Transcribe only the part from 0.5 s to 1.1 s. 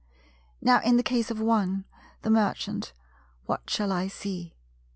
Now in the